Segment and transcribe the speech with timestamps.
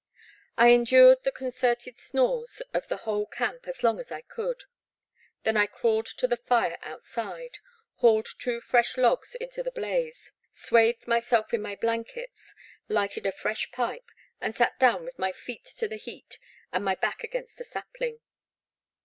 [0.57, 4.63] I endured the concerted snores of the whole camp as long as I could,
[5.43, 7.59] then I crawled to the fire outside,
[7.97, 12.55] hauled two fresh logs into the blaze, swathed myself in my blankets,
[12.89, 14.09] lighted a fresh pipe,
[14.39, 16.39] and sat down with my feet to the heat
[16.73, 18.21] and my back against a sapling.